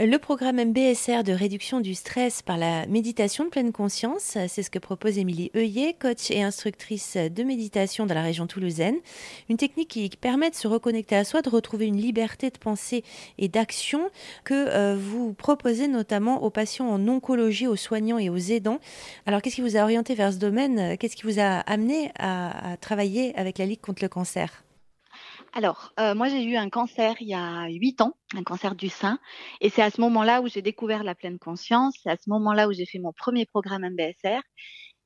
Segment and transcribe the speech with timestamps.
[0.00, 4.70] Le programme MBSR de réduction du stress par la méditation de pleine conscience, c'est ce
[4.70, 8.94] que propose Émilie Heuillet, coach et instructrice de méditation dans la région toulousaine.
[9.48, 13.02] Une technique qui permet de se reconnecter à soi, de retrouver une liberté de pensée
[13.38, 14.08] et d'action
[14.44, 18.78] que euh, vous proposez notamment aux patients en oncologie, aux soignants et aux aidants.
[19.26, 20.96] Alors qu'est-ce qui vous a orienté vers ce domaine?
[20.96, 24.62] Qu'est-ce qui vous a amené à travailler avec la Ligue contre le cancer?
[25.58, 28.88] Alors, euh, moi, j'ai eu un cancer il y a huit ans, un cancer du
[28.88, 29.18] sein.
[29.60, 31.96] Et c'est à ce moment-là où j'ai découvert la pleine conscience.
[32.00, 34.40] C'est à ce moment-là où j'ai fait mon premier programme MBSR.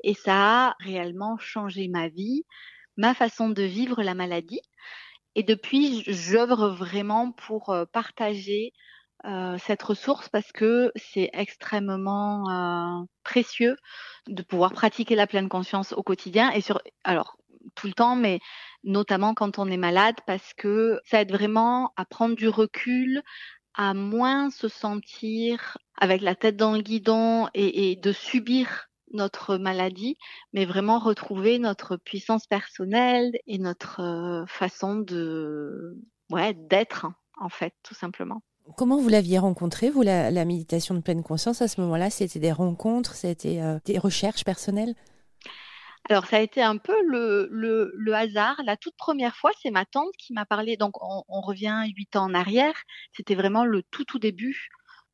[0.05, 2.45] Et ça a réellement changé ma vie,
[2.99, 4.61] ma façon de vivre la maladie.
[5.37, 8.75] Et depuis, j'œuvre vraiment pour euh, partager
[9.25, 13.77] euh, cette ressource parce que c'est extrêmement précieux
[14.29, 16.83] de pouvoir pratiquer la pleine conscience au quotidien et sur
[17.83, 18.39] tout le temps, mais
[18.85, 23.23] notamment quand on est malade, parce que ça aide vraiment à prendre du recul,
[23.75, 30.17] à moins se sentir avec la tête dans le guidon et, de subir notre maladie,
[30.53, 35.99] mais vraiment retrouver notre puissance personnelle et notre euh, façon de
[36.31, 38.43] ouais d'être en fait tout simplement.
[38.77, 41.61] Comment vous l'aviez rencontré, vous, la, méditation de pleine conscience?
[41.61, 44.95] À ce moment-là C'était des rencontres, c'était euh, des recherches personnelles?
[46.09, 48.61] Alors, ça a été un peu le, le, hasard.
[48.65, 50.77] La toute première fois, c'est ma tante qui m'a parlé.
[50.77, 52.75] Donc, on, revient huit ans en arrière.
[53.13, 54.69] C'était vraiment le tout, tout début.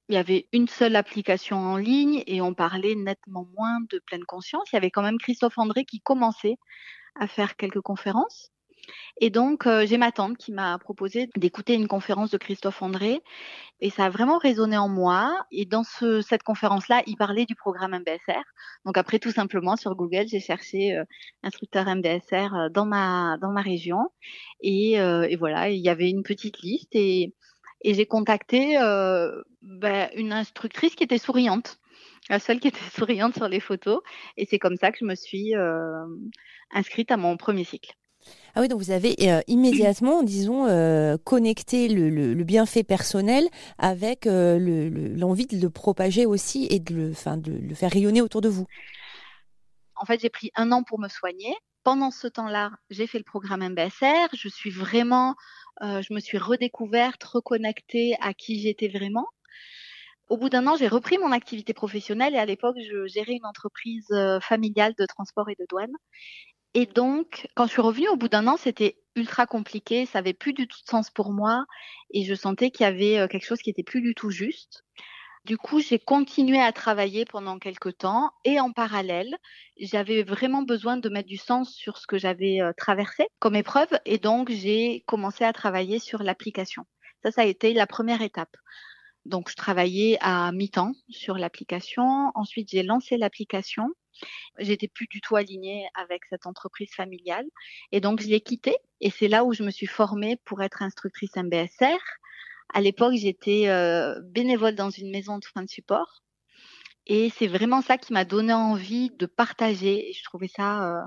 [0.09, 4.25] Il y avait une seule application en ligne et on parlait nettement moins de pleine
[4.25, 4.69] conscience.
[4.73, 6.57] Il y avait quand même Christophe André qui commençait
[7.21, 8.51] à faire quelques conférences.
[9.21, 13.23] Et donc, euh, j'ai ma tante qui m'a proposé d'écouter une conférence de Christophe André.
[13.81, 15.35] Et ça a vraiment résonné en moi.
[15.51, 18.43] Et dans ce, cette conférence-là, il parlait du programme MBSR.
[18.85, 21.05] Donc après, tout simplement, sur Google, j'ai cherché euh,
[21.43, 24.09] instructeur MBSR euh, dans ma, dans ma région.
[24.61, 26.95] Et, et voilà, il y avait une petite liste.
[26.95, 27.35] Et,
[27.83, 28.77] et j'ai contacté
[29.63, 31.79] ben, une instructrice qui était souriante
[32.29, 34.01] la seule qui était souriante sur les photos.
[34.37, 35.55] Et c'est comme ça que je me suis
[36.71, 37.95] inscrite à mon premier cycle.
[38.59, 43.47] Ah oui, donc vous avez euh, immédiatement, disons, euh, connecté le, bienfait personnel
[43.79, 48.41] avec euh, l'envie de le propager aussi et de le, de le faire rayonner autour
[48.41, 48.67] de vous.
[49.95, 51.55] En fait, j'ai pris un an pour me soigner.
[51.85, 54.29] Pendant ce temps-là, j'ai fait le programme MBSR.
[54.33, 55.35] Je suis vraiment,
[55.81, 59.27] je me suis redécouverte, reconnectée à qui j'étais vraiment.
[60.29, 63.47] Au bout d'un an, j'ai repris mon activité professionnelle et à l'époque, je gérais une
[63.47, 64.09] entreprise
[64.43, 65.95] familiale de transport et de douane.
[66.75, 70.35] Et donc, quand je suis revenue au bout d'un an, c'était ultra compliqué, ça avait
[70.35, 71.65] plus du tout de sens pour moi
[72.13, 74.85] et je sentais qu'il y avait euh, quelque chose qui était plus du tout juste.
[75.45, 79.35] Du coup, j'ai continué à travailler pendant quelques temps et en parallèle,
[79.79, 83.89] j'avais vraiment besoin de mettre du sens sur ce que j'avais euh, traversé comme épreuve
[84.05, 86.85] et donc j'ai commencé à travailler sur l'application.
[87.25, 88.55] Ça, ça a été la première étape.
[89.25, 92.31] Donc, je travaillais à mi-temps sur l'application.
[92.35, 93.89] Ensuite, j'ai lancé l'application
[94.59, 97.47] J'étais plus du tout alignée avec cette entreprise familiale
[97.93, 100.83] et donc je l'ai quittée et c'est là où je me suis formée pour être
[100.83, 101.99] instructrice MBSR.
[102.75, 106.23] À l'époque, j'étais euh, bénévole dans une maison de soins de support
[107.07, 110.13] et c'est vraiment ça qui m'a donné envie de partager.
[110.15, 111.03] Je trouvais ça euh,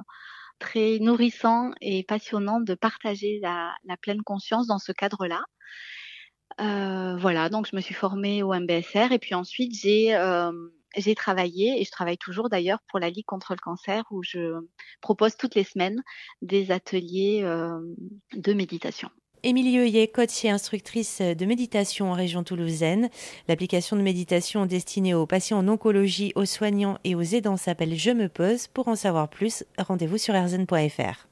[0.59, 5.43] très nourrissant et passionnant de partager la, pleine conscience dans ce cadre-là.
[6.59, 10.13] Euh, voilà, donc je me suis formée au MBSR et puis ensuite j'ai
[10.95, 14.59] j'ai travaillé et je travaille toujours d'ailleurs pour la Ligue contre le cancer où je
[15.01, 16.01] propose toutes les semaines
[16.41, 17.79] des ateliers euh,
[18.33, 19.09] de méditation.
[19.43, 23.09] Émilie Heuillet, coach et instructrice de méditation en région toulousaine.
[23.47, 28.11] L'application de méditation destinée aux patients en oncologie, aux soignants et aux aidants s'appelle Je
[28.11, 28.67] me pose.
[28.67, 31.30] Pour en savoir plus, rendez-vous sur rzn.fr.